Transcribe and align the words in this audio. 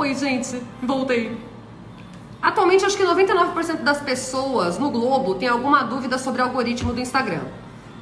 Oi, 0.00 0.14
gente, 0.14 0.62
voltei. 0.82 1.36
Atualmente, 2.40 2.86
acho 2.86 2.96
que 2.96 3.04
99% 3.04 3.82
das 3.82 4.00
pessoas 4.00 4.78
no 4.78 4.90
globo 4.90 5.34
tem 5.34 5.46
alguma 5.46 5.82
dúvida 5.82 6.16
sobre 6.16 6.40
o 6.40 6.44
algoritmo 6.46 6.94
do 6.94 7.02
Instagram. 7.02 7.42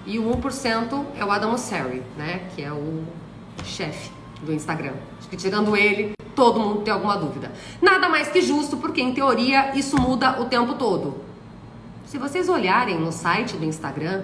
E 0.07 0.17
o 0.17 0.31
1% 0.37 1.05
é 1.17 1.25
o 1.25 1.33
Adam 1.33 1.51
Mosseri, 1.51 2.05
né? 2.17 2.49
Que 2.55 2.63
é 2.63 2.71
o 2.71 3.03
chefe 3.65 4.13
do 4.41 4.53
Instagram. 4.53 4.93
Acho 5.19 5.29
que 5.29 5.37
tirando 5.37 5.77
ele, 5.77 6.13
todo 6.37 6.61
mundo 6.61 6.83
tem 6.83 6.95
alguma 6.95 7.17
dúvida. 7.17 7.51
Nada 7.83 8.09
mais 8.09 8.29
que 8.29 8.43
justo, 8.43 8.77
porque 8.77 9.01
em 9.01 9.13
teoria 9.13 9.77
isso 9.77 10.01
muda 10.01 10.41
o 10.41 10.45
tempo 10.45 10.75
todo. 10.75 11.21
Se 12.07 12.17
vocês 12.17 12.49
olharem 12.49 12.97
no 12.97 13.11
site 13.11 13.57
do 13.57 13.65
Instagram, 13.65 14.23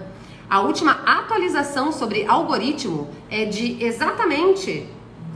a 0.49 0.61
última 0.61 0.93
atualização 1.05 1.91
sobre 1.91 2.25
algoritmo 2.25 3.09
é 3.29 3.45
de 3.45 3.85
exatamente 3.85 4.87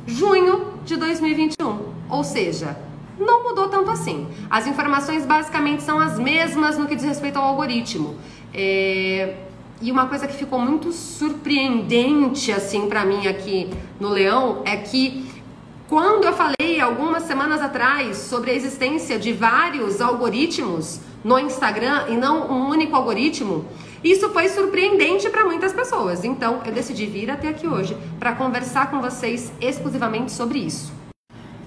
junho 0.07 0.68
de 0.85 0.97
2021. 0.97 1.79
Ou 2.09 2.25
seja, 2.25 2.77
não 3.19 3.45
mudou 3.45 3.69
tanto 3.69 3.91
assim. 3.91 4.27
As 4.49 4.67
informações 4.67 5.27
basicamente 5.27 5.83
são 5.83 5.99
as 5.99 6.19
mesmas 6.19 6.79
no 6.79 6.87
que 6.87 6.95
diz 6.95 7.05
respeito 7.05 7.39
ao 7.39 7.45
algoritmo. 7.45 8.17
É... 8.55 9.37
E 9.81 9.93
uma 9.93 10.07
coisa 10.07 10.27
que 10.27 10.35
ficou 10.35 10.59
muito 10.59 10.91
surpreendente 10.93 12.51
assim 12.51 12.89
para 12.89 13.05
mim 13.05 13.29
aqui 13.29 13.71
no 14.01 14.09
Leão 14.09 14.63
é 14.65 14.77
que 14.77 15.25
quando 15.89 16.25
eu 16.25 16.33
falei 16.33 16.81
algumas 16.81 17.23
semanas 17.23 17.63
atrás 17.63 18.19
sobre 18.19 18.51
a 18.51 18.55
existência 18.55 19.19
de 19.19 19.33
vários 19.33 20.01
algoritmos 20.01 21.01
no 21.25 21.39
Instagram 21.39 22.07
e 22.09 22.17
não 22.17 22.51
um 22.51 22.69
único 22.69 22.95
algoritmo, 22.95 23.65
isso 24.03 24.29
foi 24.31 24.49
surpreendente 24.49 25.29
para 25.29 25.45
muitas 25.45 25.73
pessoas. 25.73 26.25
Então, 26.25 26.63
eu 26.65 26.73
decidi 26.73 27.07
vir 27.07 27.31
até 27.31 27.49
aqui 27.49 27.67
hoje 27.67 27.97
para 28.19 28.35
conversar 28.35 28.91
com 28.91 29.01
vocês 29.01 29.53
exclusivamente 29.61 30.33
sobre 30.33 30.59
isso. 30.59 30.93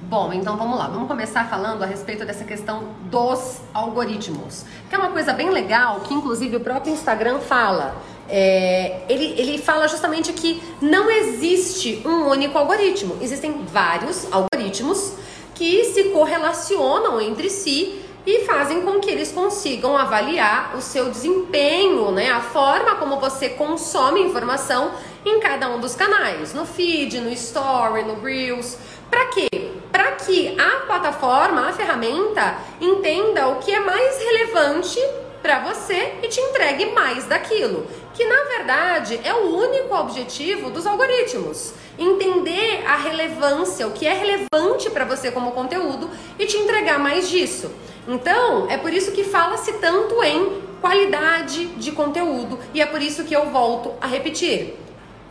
Bom, 0.03 0.33
então 0.33 0.57
vamos 0.57 0.77
lá. 0.77 0.87
Vamos 0.87 1.07
começar 1.07 1.49
falando 1.49 1.83
a 1.83 1.85
respeito 1.85 2.25
dessa 2.25 2.43
questão 2.43 2.83
dos 3.09 3.61
algoritmos, 3.73 4.65
que 4.89 4.95
é 4.95 4.97
uma 4.97 5.09
coisa 5.09 5.31
bem 5.31 5.49
legal 5.49 6.01
que, 6.01 6.13
inclusive, 6.13 6.57
o 6.57 6.59
próprio 6.59 6.91
Instagram 6.91 7.39
fala. 7.39 7.95
É, 8.27 9.03
ele, 9.07 9.39
ele 9.39 9.57
fala 9.57 9.87
justamente 9.87 10.33
que 10.33 10.61
não 10.81 11.09
existe 11.09 12.01
um 12.05 12.29
único 12.29 12.57
algoritmo, 12.57 13.17
existem 13.21 13.65
vários 13.65 14.27
algoritmos 14.31 15.13
que 15.55 15.85
se 15.85 16.05
correlacionam 16.05 17.21
entre 17.21 17.49
si 17.49 18.00
e 18.25 18.45
fazem 18.45 18.81
com 18.81 18.99
que 18.99 19.09
eles 19.09 19.31
consigam 19.31 19.97
avaliar 19.97 20.75
o 20.75 20.81
seu 20.81 21.09
desempenho, 21.09 22.11
né? 22.11 22.29
A 22.29 22.41
forma 22.41 22.95
como 22.95 23.19
você 23.19 23.49
consome 23.49 24.21
informação 24.21 24.91
em 25.25 25.39
cada 25.39 25.69
um 25.69 25.79
dos 25.79 25.95
canais, 25.95 26.53
no 26.53 26.65
feed, 26.65 27.19
no 27.19 27.31
story, 27.31 28.03
no 28.03 28.19
reels. 28.21 28.77
Para 29.09 29.25
quê? 29.27 29.49
Para 29.91 30.11
que 30.13 30.55
a 30.59 30.85
plataforma, 30.85 31.67
a 31.67 31.73
ferramenta 31.73 32.57
entenda 32.79 33.47
o 33.47 33.57
que 33.57 33.73
é 33.73 33.79
mais 33.79 34.17
relevante 34.23 34.99
para 35.41 35.59
você 35.59 36.13
e 36.21 36.27
te 36.27 36.39
entregue 36.39 36.87
mais 36.91 37.25
daquilo, 37.25 37.87
que 38.13 38.23
na 38.25 38.43
verdade 38.43 39.19
é 39.23 39.33
o 39.33 39.55
único 39.57 39.95
objetivo 39.95 40.69
dos 40.69 40.85
algoritmos. 40.85 41.73
Entender 41.97 42.83
a 42.87 42.95
relevância, 42.95 43.87
o 43.87 43.91
que 43.91 44.07
é 44.07 44.13
relevante 44.13 44.89
para 44.91 45.05
você 45.05 45.31
como 45.31 45.51
conteúdo 45.51 46.09
e 46.37 46.45
te 46.45 46.57
entregar 46.57 46.99
mais 46.99 47.27
disso. 47.29 47.71
Então, 48.07 48.69
é 48.69 48.77
por 48.77 48.91
isso 48.93 49.11
que 49.11 49.23
fala-se 49.23 49.73
tanto 49.73 50.21
em 50.23 50.61
qualidade 50.81 51.67
de 51.75 51.91
conteúdo 51.91 52.59
e 52.73 52.81
é 52.81 52.85
por 52.85 53.01
isso 53.01 53.23
que 53.23 53.35
eu 53.35 53.49
volto 53.49 53.93
a 54.01 54.07
repetir. 54.07 54.75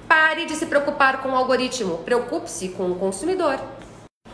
Pare 0.06 0.44
de 0.44 0.54
se 0.54 0.66
preocupar 0.66 1.20
com 1.22 1.30
o 1.30 1.36
algoritmo, 1.36 1.98
preocupe-se 1.98 2.68
com 2.68 2.90
o 2.90 2.94
consumidor. 2.94 3.58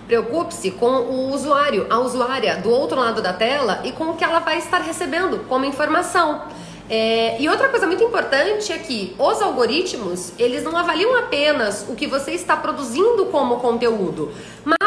Preocupe-se 0.06 0.70
com 0.70 0.86
o 0.86 1.32
usuário, 1.32 1.86
a 1.90 1.98
usuária 1.98 2.56
do 2.58 2.70
outro 2.70 2.98
lado 2.98 3.20
da 3.20 3.32
tela 3.32 3.80
e 3.84 3.92
com 3.92 4.10
o 4.10 4.16
que 4.16 4.22
ela 4.22 4.38
vai 4.38 4.58
estar 4.58 4.78
recebendo 4.78 5.46
como 5.48 5.64
informação. 5.64 6.42
É, 6.88 7.40
e 7.40 7.48
outra 7.48 7.68
coisa 7.68 7.86
muito 7.86 8.04
importante 8.04 8.72
é 8.72 8.78
que 8.78 9.16
os 9.18 9.42
algoritmos, 9.42 10.32
eles 10.38 10.62
não 10.62 10.76
avaliam 10.76 11.16
apenas 11.16 11.84
o 11.88 11.96
que 11.96 12.06
você 12.06 12.30
está 12.30 12.56
produzindo 12.56 13.26
como 13.26 13.56
conteúdo, 13.56 14.32
mas 14.64 14.85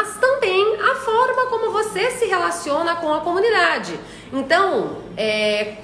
a 0.80 0.94
forma 0.96 1.46
como 1.46 1.70
você 1.70 2.10
se 2.12 2.26
relaciona 2.26 2.96
com 2.96 3.12
a 3.12 3.20
comunidade. 3.20 3.98
Então, 4.32 4.98
é, 5.16 5.76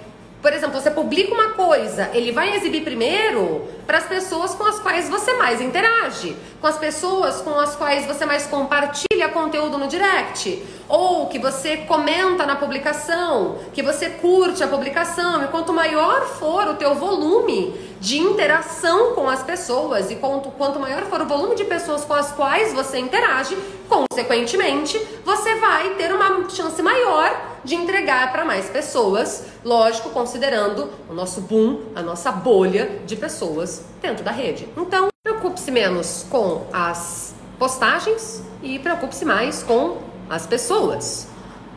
por 0.46 0.52
exemplo, 0.52 0.80
você 0.80 0.90
publica 0.90 1.34
uma 1.34 1.50
coisa, 1.50 2.10
ele 2.14 2.30
vai 2.30 2.54
exibir 2.54 2.84
primeiro 2.84 3.66
para 3.86 3.98
as 3.98 4.06
pessoas 4.06 4.54
com 4.54 4.64
as 4.64 4.78
quais 4.78 5.08
você 5.08 5.32
mais 5.34 5.60
interage, 5.60 6.36
com 6.60 6.66
as 6.66 6.78
pessoas 6.78 7.40
com 7.40 7.58
as 7.58 7.74
quais 7.74 8.06
você 8.06 8.24
mais 8.24 8.46
compartilha 8.46 9.28
conteúdo 9.32 9.76
no 9.76 9.88
direct, 9.88 10.62
ou 10.88 11.26
que 11.26 11.38
você 11.38 11.78
comenta 11.78 12.46
na 12.46 12.54
publicação, 12.54 13.58
que 13.74 13.82
você 13.82 14.08
curte 14.10 14.62
a 14.62 14.68
publicação, 14.68 15.42
e 15.42 15.48
quanto 15.48 15.72
maior 15.72 16.26
for 16.26 16.68
o 16.68 16.74
teu 16.74 16.94
volume 16.94 17.74
de 18.00 18.18
interação 18.18 19.14
com 19.14 19.28
as 19.28 19.42
pessoas 19.42 20.10
e 20.10 20.16
quanto, 20.16 20.50
quanto 20.50 20.78
maior 20.78 21.02
for 21.04 21.20
o 21.20 21.26
volume 21.26 21.54
de 21.54 21.64
pessoas 21.64 22.04
com 22.04 22.14
as 22.14 22.32
quais 22.32 22.72
você 22.72 22.98
interage, 22.98 23.56
consequentemente, 23.88 24.98
você 25.24 25.54
vai 25.56 25.94
ter 25.94 26.12
uma 26.14 26.48
chance 26.48 26.80
maior 26.82 27.56
de 27.64 27.74
entregar 27.74 28.30
para 28.32 28.44
mais 28.44 28.68
pessoas, 28.68 29.44
lógico, 29.64 30.10
considerando 30.10 30.90
o 31.08 31.14
nosso 31.14 31.40
boom, 31.40 31.80
a 31.94 32.02
nossa 32.02 32.30
bolha 32.30 33.00
de 33.04 33.16
pessoas 33.16 33.82
dentro 34.00 34.24
da 34.24 34.30
rede. 34.30 34.68
Então, 34.76 35.08
preocupe-se 35.22 35.70
menos 35.70 36.24
com 36.30 36.66
as 36.72 37.34
postagens 37.58 38.42
e 38.62 38.78
preocupe-se 38.78 39.24
mais 39.24 39.62
com 39.62 39.98
as 40.30 40.46
pessoas. 40.46 41.28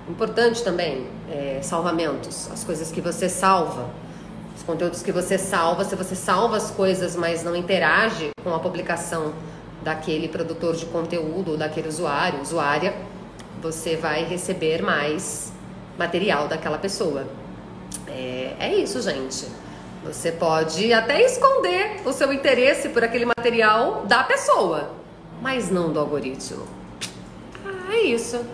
Importante 0.08 0.64
também, 0.64 1.08
é, 1.30 1.60
salvamentos, 1.62 2.50
as 2.52 2.64
coisas 2.64 2.92
que 2.92 3.02
você 3.02 3.30
salva, 3.30 3.90
os 4.60 4.64
conteúdos 4.64 5.02
que 5.02 5.12
você 5.12 5.38
salva. 5.38 5.86
Se 5.86 5.96
você 5.96 6.16
salva 6.16 6.58
as 6.58 6.70
coisas, 6.70 7.16
mas 7.16 7.44
não 7.44 7.56
interage 7.56 8.30
com 8.44 8.54
a 8.54 8.60
publicação 8.60 9.34
daquele 9.82 10.28
produtor 10.28 10.76
de 10.76 10.86
conteúdo, 10.86 11.58
daquele 11.58 11.88
usuário, 11.88 12.42
usuária, 12.42 12.94
você 13.62 13.96
vai 13.96 14.26
receber 14.26 14.82
mais 14.82 15.54
material 15.98 16.48
daquela 16.48 16.78
pessoa. 16.78 17.26
É, 18.08 18.56
é 18.60 18.76
isso, 18.76 19.02
gente. 19.02 19.48
Você 20.04 20.32
pode 20.32 20.94
até 20.94 21.24
esconder 21.26 22.02
o 22.06 22.12
seu 22.12 22.32
interesse 22.32 22.90
por 22.90 23.04
aquele 23.04 23.26
material 23.26 24.06
da 24.06 24.24
pessoa, 24.24 24.92
mas 25.42 25.70
não 25.70 25.92
do 25.92 26.00
algoritmo. 26.00 26.66
Ah, 27.66 27.94
é 27.94 28.02
isso. 28.02 28.46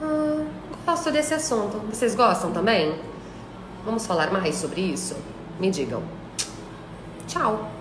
Ah, 0.00 0.44
gosto 0.86 1.10
desse 1.10 1.34
assunto. 1.34 1.78
Vocês 1.92 2.14
gostam 2.14 2.52
também? 2.52 2.94
Vamos 3.88 4.06
falar 4.06 4.30
mais 4.30 4.54
sobre 4.56 4.82
isso? 4.82 5.16
Me 5.58 5.70
digam. 5.70 6.02
Tchau! 7.26 7.77